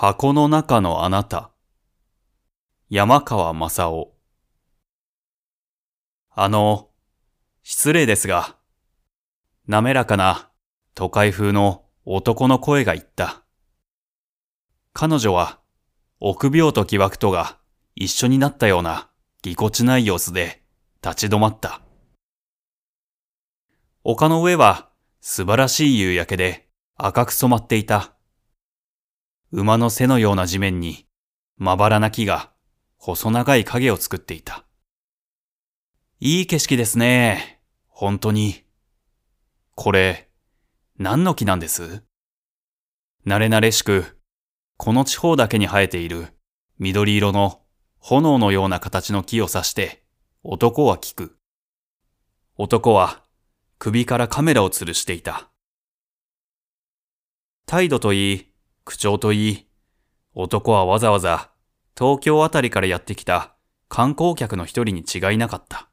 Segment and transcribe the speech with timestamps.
[0.00, 1.50] 箱の中のあなた。
[2.88, 4.12] 山川正夫。
[6.30, 6.90] あの、
[7.64, 8.54] 失礼ですが、
[9.66, 10.50] 滑らかな
[10.94, 13.42] 都会風の男の声が言った。
[14.92, 15.58] 彼女は
[16.20, 17.58] 臆病と疑惑とが
[17.96, 19.10] 一緒になったような
[19.42, 20.62] ぎこちない様子で
[21.02, 21.82] 立ち止まった。
[24.04, 24.90] 丘の上は
[25.20, 28.12] 素晴らしい夕焼けで赤く染まっていた。
[29.50, 31.06] 馬の背のような地面に
[31.56, 32.52] まばらな木が
[32.98, 34.66] 細長い影を作っていた。
[36.20, 37.62] いい景色ですね。
[37.86, 38.64] 本当に。
[39.74, 40.28] これ、
[40.98, 42.02] 何の木なんです？
[43.26, 44.18] 慣れ慣れしく、
[44.76, 46.26] この地方だけに生えている
[46.78, 47.62] 緑色の
[47.98, 50.04] 炎のような形の木を指して、
[50.42, 51.38] 男は聞く。
[52.56, 53.22] 男は
[53.78, 55.48] 首からカメラを吊るしていた。
[57.64, 58.47] 態度といい、
[58.88, 59.66] 口調といい、
[60.34, 61.50] 男はわざわざ
[61.94, 63.54] 東京あたりからやってきた
[63.90, 65.90] 観光客の一人に違いなかった。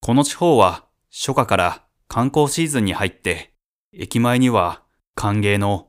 [0.00, 3.54] この地方は初夏から観光シーズンに入って、
[3.92, 4.84] 駅前には
[5.16, 5.88] 歓迎の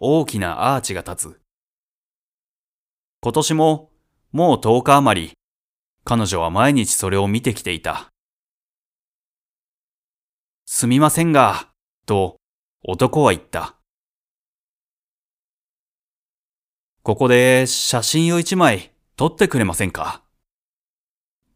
[0.00, 1.40] 大きなアーチが立つ。
[3.20, 3.90] 今年も
[4.32, 5.32] もう10日余り、
[6.04, 8.08] 彼女は毎日それを見てきていた。
[10.64, 11.68] すみませんが、
[12.06, 12.38] と
[12.82, 13.75] 男は言った。
[17.06, 20.24] ここで写真を一枚撮ってくれませんか？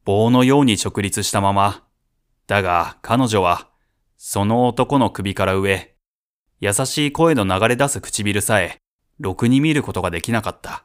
[0.05, 1.83] 棒のように直立したまま、
[2.47, 3.69] だが彼女は
[4.17, 5.97] その男の首から上、
[6.61, 8.79] 優しい声の流れ出す唇さえ、
[9.19, 10.85] ろくに見ることができなかった。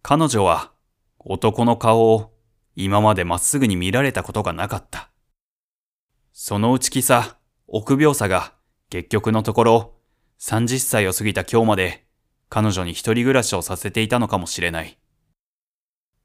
[0.00, 0.72] 彼女は
[1.18, 2.32] 男の顔を
[2.76, 5.10] 今までまっすぐに見られたことがなかった。
[6.32, 8.54] その内気さ、臆病さが
[8.88, 9.94] 結局のところ
[10.40, 12.05] 30歳を過ぎた今日まで
[12.48, 14.98] 彼女に一人暮らしをさせていたのかもしれない。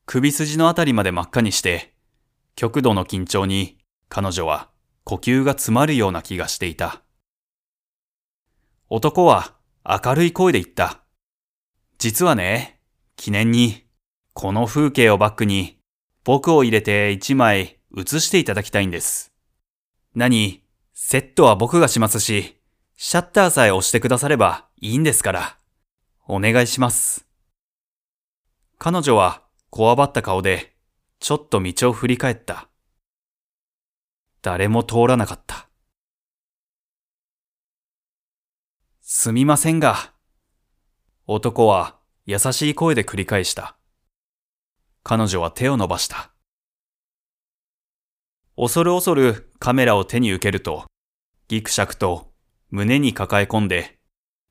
[0.06, 1.94] 首筋のあたりまで真っ赤にして、
[2.56, 3.78] 極度の緊張に
[4.10, 4.70] 彼女は
[5.04, 7.02] 呼吸が詰まるような気がしていた。
[8.90, 9.56] 男は
[9.88, 11.02] 明るい声で言った。
[11.98, 12.82] 実はね、
[13.16, 13.86] 記念に、
[14.34, 15.80] この風景をバックに
[16.24, 19.32] 僕を入れて一枚写していただきたいんです。
[20.16, 20.64] 何
[20.94, 22.58] セットは僕がしますし、
[22.96, 25.61] シャッターさえ押してくださればいいんですから。
[26.34, 27.28] お願いします。
[28.78, 30.78] 彼女はこわばった顔で、
[31.20, 32.70] ちょっと道を振り返った。
[34.42, 35.68] 誰も通らなかった。
[39.02, 40.14] すみませんが、
[41.28, 43.76] 男は優しい声で繰り返した。
[45.04, 46.32] 彼女は手を伸ばした。
[48.56, 50.86] 恐る恐るカメラを手に受けると、
[51.50, 52.32] ギクシャクと
[52.70, 54.00] 胸に抱え込んで、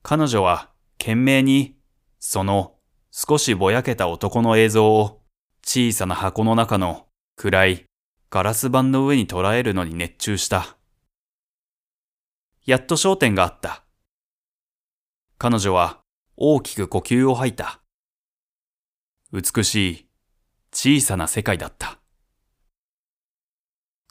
[0.03, 0.70] 彼女は
[1.01, 1.79] 懸命に、
[2.19, 2.75] その
[3.09, 5.23] 少しぼやけた男の映像を
[5.65, 7.85] 小さな箱の中の暗い
[8.29, 10.77] ガラス板の上に捉えるのに熱中した。
[12.67, 13.83] やっと焦点があった。
[15.39, 16.01] 彼女は
[16.37, 17.81] 大きく呼吸を吐いた。
[19.33, 20.07] 美しい
[20.71, 21.99] 小さな世界だった。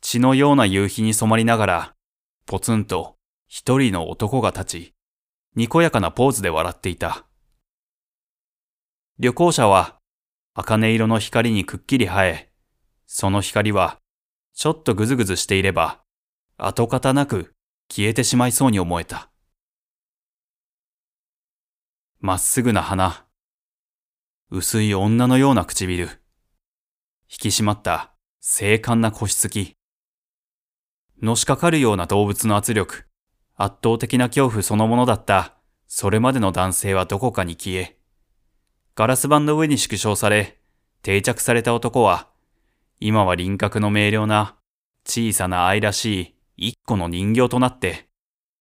[0.02, 1.94] 血のような夕日に染まりながら、
[2.46, 3.14] ポツンと
[3.46, 4.94] 一人の男が立ち、
[5.56, 7.26] にこやかなポーズで笑っていた。
[9.18, 9.98] 旅行者は、
[10.54, 12.52] 茜色の光にくっきり生え、
[13.06, 13.98] その光は、
[14.54, 16.02] ちょっとぐずぐずしていれば、
[16.56, 17.52] 跡形なく
[17.88, 19.30] 消えてしまいそうに思えた。
[22.20, 23.26] まっすぐな鼻、
[24.50, 26.08] 薄い女のような唇、引
[27.28, 29.76] き締まった精悍な腰つき、
[31.20, 33.09] のしかかるような動物の圧力、
[33.62, 35.54] 圧倒的な恐怖そのものだった、
[35.86, 37.98] それまでの男性はどこかに消え、
[38.94, 40.58] ガラス板の上に縮小され、
[41.02, 42.30] 定着された男は、
[43.00, 44.56] 今は輪郭の明瞭な、
[45.04, 48.08] 小さな愛らしい一個の人形となって、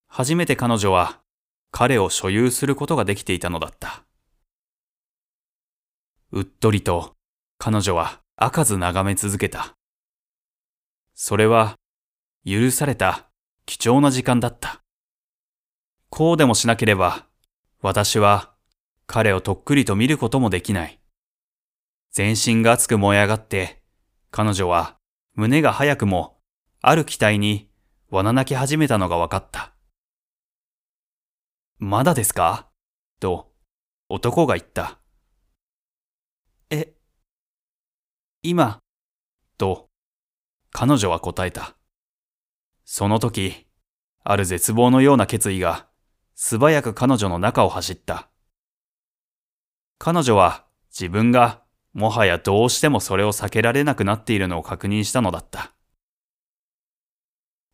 [0.10, 1.22] 初めて彼女は
[1.72, 4.04] 彼を所有することができていたのだった。
[6.32, 7.16] うっとりと
[7.58, 9.76] 彼女は開かず眺め続けた。
[11.14, 11.76] それは
[12.46, 13.30] 許された
[13.66, 14.82] 貴重な時間だった。
[16.10, 17.28] こうでもしなければ、
[17.82, 18.54] 私は
[19.08, 21.00] 彼をとっくりと見ることもできない。
[22.12, 23.84] 全身が熱く燃え上がって、
[24.32, 24.98] 彼女は
[25.36, 26.40] 胸が早くも
[26.82, 27.70] ある期待に
[28.10, 29.74] わな泣き始めたのが分かった。
[31.78, 32.70] まだですか？
[33.20, 33.54] と
[34.10, 35.00] 男が言った。
[36.72, 36.94] え、
[38.42, 38.80] 今、
[39.58, 39.90] と
[40.72, 41.76] 彼女は答えた。
[42.84, 43.68] その時、
[44.24, 45.89] ある絶望のような決意が
[46.42, 48.30] 素早く彼女の中を走った。
[49.98, 55.74] 彼女は自分がもはやどうしてもそれを避けられなくなっているのを確認したのだった。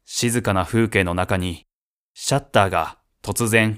[0.04, 1.68] 静かな風景の中に、
[2.16, 3.78] シャッターが突然、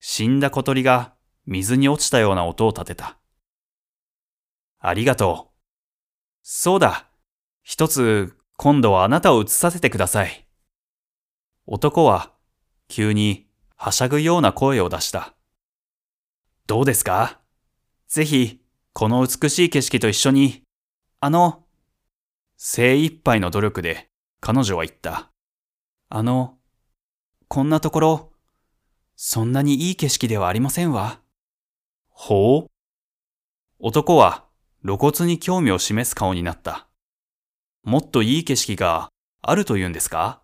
[0.00, 1.14] 死んだ小鳥が
[1.46, 3.18] 水に落ちたような音を立てた。
[4.80, 5.56] ありがとう。
[6.42, 7.06] そうだ。
[7.62, 10.46] 一つ、今度はあなたを映させてください。
[11.64, 12.34] 男は、
[12.86, 13.49] 急に、
[13.82, 15.34] はしゃぐような声を出した。
[16.66, 17.40] どうですか？
[18.08, 18.60] ぜひ、
[18.92, 20.64] この美しい景色と一緒に、
[21.18, 21.64] あの、
[22.58, 25.30] 精一杯の努力で彼女は言った。
[26.10, 26.58] あの、
[27.48, 28.32] こんなところ、
[29.16, 31.22] そんなにいい景色ではありませんわ。
[32.10, 32.70] ほう？
[33.78, 34.44] 男は
[34.84, 36.86] 露骨に興味を示す顔になった。
[37.82, 39.08] もっといい景色が
[39.40, 40.42] あるというんですか？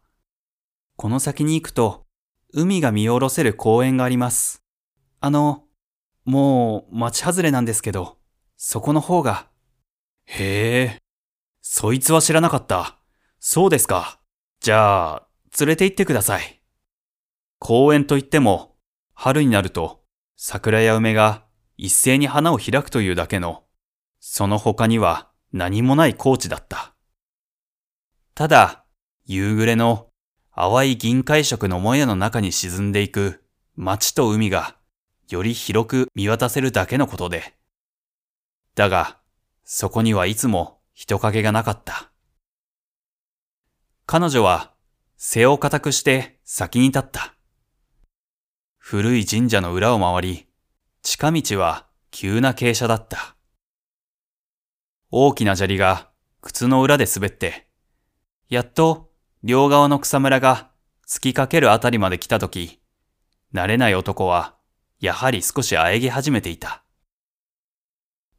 [0.97, 2.06] この先に行くと、
[2.53, 4.63] 海が見下ろせる公園があります。
[5.21, 5.65] あの、
[6.25, 8.19] もう町外れなんですけど、
[8.57, 9.49] そこの方が。
[10.25, 11.03] へえ、
[11.61, 12.99] そいつは知らなかった。
[13.39, 14.21] そうですか。
[14.61, 15.29] じゃあ、
[15.59, 16.63] 連れて行ってください。
[17.59, 18.77] 公園といっても、
[19.15, 20.03] 春になると、
[20.37, 21.45] 桜や梅が
[21.77, 23.65] 一斉に花を開くというだけの、
[24.21, 26.95] その他には何もない高地だった。
[28.35, 28.85] ただ、
[29.25, 30.11] 夕暮れの
[30.59, 33.45] 淡い銀灰色のもやの中に沈んでいく
[33.77, 34.75] 街と海が
[35.29, 37.55] より広く見渡せるだけのことで。
[38.75, 39.19] だが、
[39.65, 42.11] そこにはいつも人影がなかった。
[44.07, 44.73] 彼女は
[45.19, 47.35] 背を固くして先に立った。
[48.79, 50.47] 古い神社の裏を回り、
[51.03, 53.37] 近道は急な傾斜だった。
[55.11, 56.09] 大きな砂利が
[56.41, 57.69] 靴の裏で滑って、
[58.49, 59.06] やっと
[59.43, 60.71] 両側の草むらが
[61.07, 62.81] 突きかけるあたりまで来たとき、
[63.55, 64.57] 慣れない男は
[65.01, 66.83] やはり少し喘ぎ始めていた。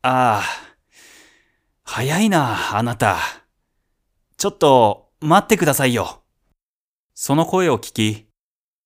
[0.02, 0.44] ああ、
[1.84, 3.18] 早いな、あなた。
[4.38, 6.24] ちょっと待ってくださいよ。
[7.14, 8.28] その声を聞き、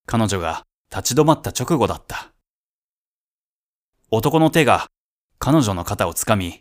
[0.06, 2.32] 彼女が立ち止まった直後だった。
[4.10, 4.88] 男の手が
[5.38, 6.60] 彼女の肩をつかみ、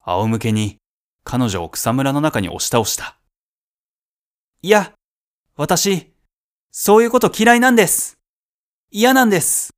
[0.00, 0.78] 仰向けに
[1.24, 3.18] 彼女を草むらの中に押し倒した。
[4.64, 4.92] いや、
[5.56, 6.14] 私、
[6.70, 8.20] そういうこと嫌いなんです。
[8.92, 9.74] 嫌なんです。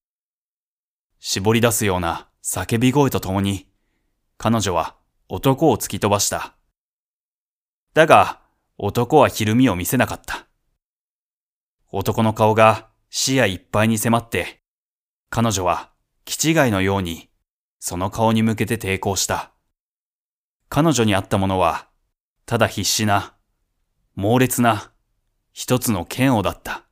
[1.18, 3.66] 絞り出すような叫び声とともに、
[4.36, 4.96] 彼女は
[5.30, 6.54] 男を突き飛ばした。
[7.94, 8.42] だが、
[8.76, 10.48] 男はひるみを見せなかった。
[11.90, 14.60] 男の顔が視野いっぱいに迫って、
[15.30, 15.92] 彼女は
[16.26, 17.30] 気違いのように
[17.86, 19.52] その顔に向けて抵抗した。
[20.68, 21.88] 彼女にあったものは、
[22.44, 23.33] ただ必死な、
[24.16, 24.92] 猛烈な、
[25.52, 26.84] 一つの剣をだった。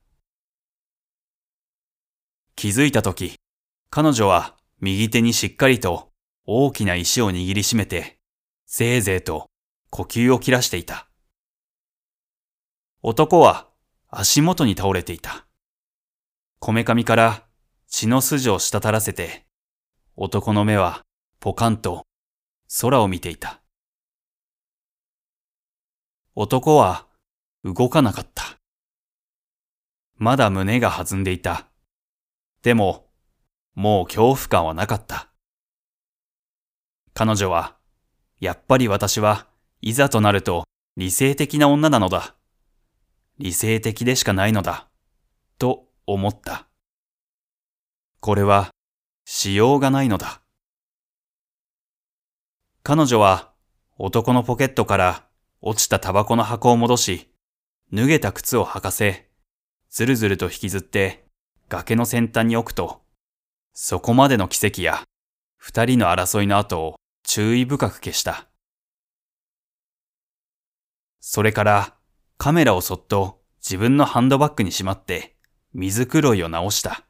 [2.57, 3.37] 気づいたとき、
[3.91, 6.11] 彼女は右手にしっかりと
[6.47, 8.19] 大きな石を握りしめて、
[8.67, 9.47] ぜいぜいと
[9.91, 11.09] 呼吸を切らしていた。
[13.03, 13.69] 男は
[14.09, 15.47] 足元に倒れていた。
[16.59, 17.47] こめかみから
[17.87, 19.47] 血の筋を滴らせて、
[20.17, 21.03] 男の目は
[21.39, 22.05] ポカンと
[22.81, 23.63] 空を見ていた。
[26.35, 27.07] 男は
[27.65, 28.59] 動かなかった。
[30.17, 31.69] まだ胸が弾んでいた。
[32.63, 33.09] でも、
[33.75, 35.33] もう恐怖感はなかった。
[37.15, 37.77] 彼女は、
[38.41, 39.47] やっぱり私は
[39.81, 40.65] いざとなると
[40.97, 42.37] 理性的な女なのだ。
[43.39, 44.89] 理性的でしかないのだ。
[45.59, 46.69] と思った。
[48.21, 48.71] これは、
[49.25, 50.43] しようがないのだ。
[52.83, 53.53] 彼女は
[53.97, 55.27] 男のポケットから
[55.61, 57.32] 落ちたタバコの箱を戻し、
[57.95, 59.29] 脱げた靴を履かせ、
[59.91, 61.27] ずるずると引きずって
[61.69, 63.03] 崖の先端に置くと、
[63.75, 65.03] そこまでの奇跡や
[65.59, 68.49] 二人の争いの後を注意深く消した。
[71.21, 71.95] それから
[72.39, 75.37] カメラをそっと自分のハンドバッグにしまって
[75.75, 77.05] 水黒いを直した。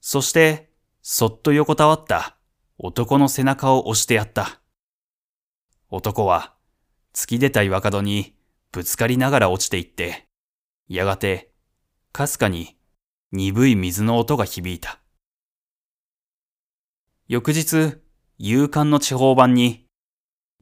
[0.00, 0.70] そして、
[1.02, 2.38] そっと横たわった
[2.78, 4.62] 男の背中を押してやった。
[5.90, 6.54] 男は
[7.14, 8.37] 突き出た岩角に
[8.72, 10.26] ぶつかりながら落ちていって、
[10.88, 11.52] やがて、
[12.12, 12.76] かすかに
[13.32, 15.00] 鈍い水の音が響いた。
[17.28, 17.98] 翌日、
[18.38, 19.86] 夕刊の地方版に、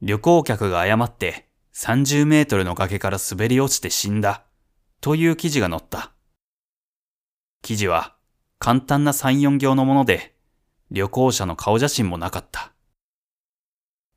[0.01, 4.45] 旅行客が誤って30メートルの崖から滑り落ちて死んだ、
[5.01, 6.13] という記事が載った。
[7.61, 8.15] 記事は
[8.59, 10.35] 簡単な3、4行のもので、
[10.91, 12.73] 旅行者の顔写真もなかった。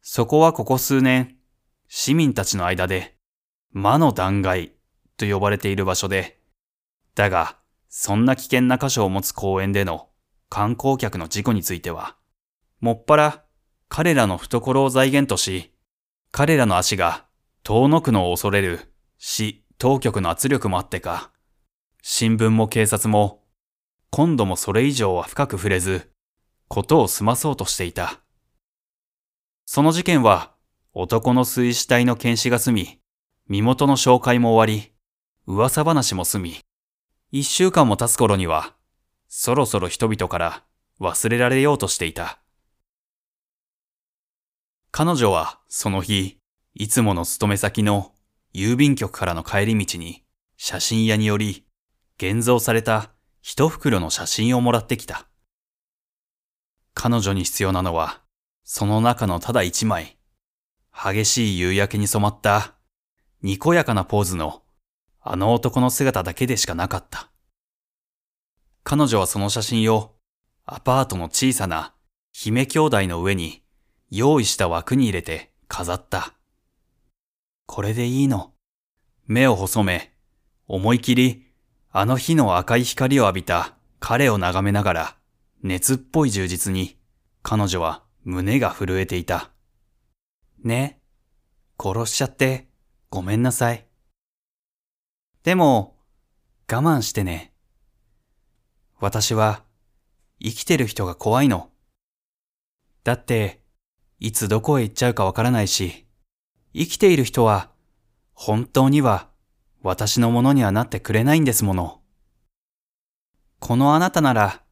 [0.01, 1.37] そこはここ数年、
[1.89, 3.17] 市民たちの間で、
[3.73, 4.73] 魔の断崖
[5.17, 6.41] と呼ばれている場所で、
[7.15, 7.57] だが、
[7.89, 10.09] そんな危険な箇所を持つ公園での
[10.49, 12.17] 観光客の事故については、
[12.81, 13.45] もっぱら
[13.89, 15.73] 彼らの懐を財源とし、
[16.33, 17.27] 彼らの足が
[17.63, 21.33] 遠のくのを恐れる市当局の圧力もあってか、
[22.03, 23.45] 新聞も警察も
[24.11, 26.11] 今度もそれ以上は深く触れず、
[26.69, 28.21] ことを済まそうとしていた。
[29.67, 30.55] その事件は
[30.93, 33.00] 男の水死体の検視が済み、
[33.51, 34.93] 身元の紹介も終わり、
[35.45, 36.61] 噂話も済み、
[37.33, 38.77] 一週間も経つ頃には、
[39.29, 40.63] そろそろ人々から
[41.01, 42.39] 忘れられようとしていた。
[44.93, 46.39] 彼女はその日、
[46.75, 48.13] いつもの勤め先の
[48.55, 50.23] 郵便局からの帰り道に
[50.57, 51.67] 写真屋により
[52.19, 53.11] 現像された
[53.43, 55.27] 一袋の写真をもらってきた。
[56.95, 58.23] 彼女に必要なのは、
[58.63, 60.19] その中のただ一枚、
[60.95, 62.77] 激しい夕焼けに染まった、
[63.43, 64.63] にこやかなポーズの、
[65.21, 67.31] あの男の姿だけでしかなかった。
[68.85, 70.15] 彼女はその写真を、
[70.67, 71.95] アパートの小さな
[72.33, 73.63] 姫兄弟の上に
[74.11, 76.35] 用意した枠に入れて飾った。
[77.67, 78.53] これでいいの。
[79.27, 80.13] 目を細め、
[80.67, 81.47] 思い切り、
[81.93, 85.17] あの日の赤い光を浴びた彼を眺めながら、
[85.63, 86.99] 熱っぽい充実に、
[87.43, 89.51] 彼女は胸が震えていた。
[90.65, 91.01] ね、
[91.79, 92.70] 殺しちゃって
[93.11, 93.85] ごめんなさい。
[95.43, 95.97] でも、
[96.71, 97.53] 我慢してね。
[99.01, 99.65] 私は
[100.41, 101.71] 生きてる人が怖いの。
[103.03, 103.63] だって、
[104.21, 106.07] いつどこへ行っちゃうかわからないし、
[106.73, 107.71] 生きている人は
[108.33, 109.29] 本当には
[109.83, 112.01] 私のものにはなってくれないんですもの。
[113.59, 114.63] このあなたなら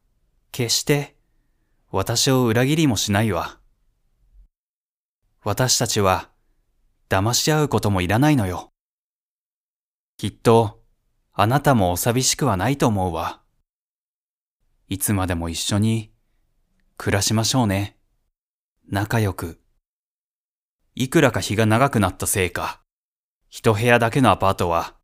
[0.53, 1.17] 決して
[1.91, 3.59] 私を裏切りもしないわ。
[5.43, 6.28] 私たちは
[7.09, 8.71] 騙し合うこともいらないのよ。
[10.17, 10.83] きっと
[11.33, 13.41] あなたもお寂しくはないと思うわ。
[14.89, 16.11] いつまでも一緒に
[16.97, 17.97] 暮らしましょうね。
[18.87, 19.59] 仲良く。
[20.93, 22.81] いくらか日が長くなったせいか、
[23.49, 24.95] 一部屋だけのアパートは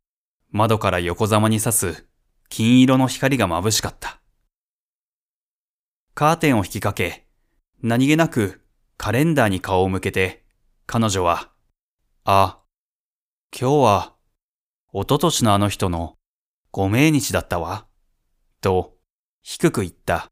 [0.50, 2.06] 窓から横ざまに差す
[2.48, 4.20] 金色の光が眩しかった。
[6.14, 7.26] カーテンを引きかけ、
[7.82, 8.62] 何気なく
[8.96, 10.44] カレンダーに顔を向けて、
[10.86, 11.50] 彼女は、
[12.28, 12.58] あ、
[13.56, 14.16] 今日は、
[14.92, 16.16] 一昨年のあの人の
[16.72, 17.86] ご命日だったわ、
[18.60, 18.96] と
[19.44, 20.26] 低く言った。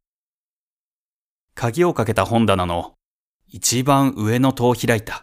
[1.54, 2.94] 鍵をかけた本棚の
[3.46, 5.22] 一番上の戸を開いた。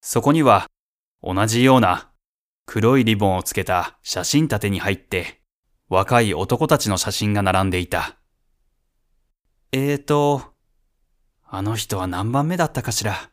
[0.00, 0.68] そこには
[1.20, 2.12] 同じような
[2.64, 5.42] 黒いリボンをつけた写真立てに入って
[5.88, 8.18] 若い男たちの写真が並んでいた。
[9.72, 10.54] えーと、
[11.42, 13.31] あの人は何番目だったかしら？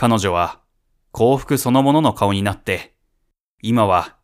[0.00, 0.62] 彼女は
[1.12, 2.94] 幸福そのものの顔になって、
[3.60, 4.16] 今は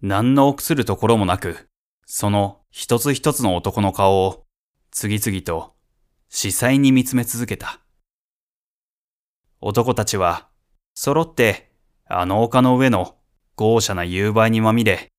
[0.00, 1.68] 何の臆するところもなく、
[2.06, 4.46] その一つ一つの男の顔を
[4.90, 5.76] 次々と
[6.28, 7.78] 視細に見つめ続けた。
[9.60, 10.48] 男たちは
[10.92, 11.70] 揃って
[12.08, 13.14] あの丘の上の
[13.54, 15.12] 豪奢な夕映えにまみれ、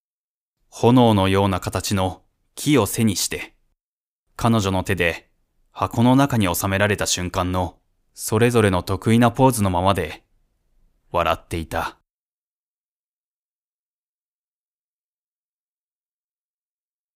[0.67, 2.23] 炎のような形の
[2.55, 3.55] 木を背にして、
[4.35, 5.29] 彼女の手で
[5.71, 7.77] 箱の中に収められた瞬間の
[8.13, 10.23] それぞれの得意なポーズのままで
[11.11, 11.97] 笑っていた。